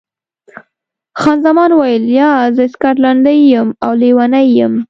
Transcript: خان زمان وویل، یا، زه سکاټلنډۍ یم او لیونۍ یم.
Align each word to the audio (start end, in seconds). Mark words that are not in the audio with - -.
خان 1.21 1.37
زمان 1.45 1.69
وویل، 1.73 2.05
یا، 2.19 2.31
زه 2.55 2.63
سکاټلنډۍ 2.73 3.37
یم 3.53 3.67
او 3.83 3.91
لیونۍ 4.01 4.47
یم. 4.57 4.73